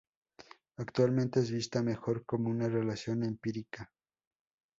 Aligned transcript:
Actualmente, 0.77 1.41
es 1.41 1.51
vista 1.51 1.83
mejor 1.83 2.25
como 2.25 2.49
una 2.49 2.67
relación 2.67 3.23
empírica. 3.23 3.91